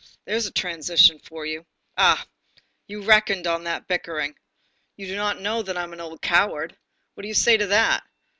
There's 0.25 0.47
a 0.47 0.51
transition 0.51 1.19
for 1.19 1.45
you! 1.45 1.67
Ah! 1.95 2.25
you 2.87 3.03
reckoned 3.03 3.45
on 3.45 3.67
a 3.67 3.81
bickering! 3.81 4.35
You 4.97 5.05
do 5.05 5.15
not 5.15 5.39
know 5.39 5.61
that 5.61 5.77
I 5.77 5.83
am 5.83 5.93
an 5.93 6.01
old 6.01 6.23
coward. 6.23 6.75
What 7.13 7.21
do 7.21 7.27
you 7.27 7.35
say 7.35 7.55
to 7.55 7.67
that? 7.67 8.01